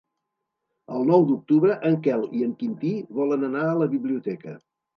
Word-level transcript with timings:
El 0.99 1.05
nou 1.09 1.25
d'octubre 1.31 1.75
en 1.91 1.99
Quel 2.09 2.25
i 2.41 2.47
en 2.47 2.57
Quintí 2.63 2.95
volen 3.21 3.47
anar 3.51 3.69
a 3.75 3.79
la 3.85 3.93
biblioteca. 3.95 4.59